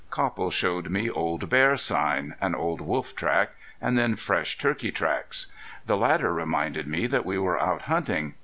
[0.09, 5.45] Copple showed me old bear sign, an old wolf track, and then fresh turkey tracks.
[5.85, 8.33] The latter reminded me that we were out hunting.